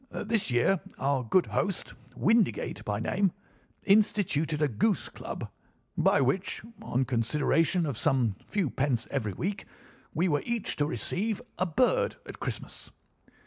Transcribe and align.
This 0.09 0.49
year 0.49 0.79
our 0.97 1.23
good 1.23 1.45
host, 1.45 1.93
Windigate 2.17 2.83
by 2.83 2.99
name, 2.99 3.31
instituted 3.85 4.59
a 4.59 4.67
goose 4.67 5.09
club, 5.09 5.47
by 5.95 6.19
which, 6.21 6.63
on 6.81 7.05
consideration 7.05 7.85
of 7.85 7.95
some 7.95 8.35
few 8.47 8.71
pence 8.71 9.07
every 9.11 9.33
week, 9.33 9.65
we 10.11 10.27
were 10.27 10.41
each 10.43 10.75
to 10.77 10.87
receive 10.87 11.39
a 11.59 11.67
bird 11.67 12.15
at 12.25 12.39
Christmas. 12.39 12.89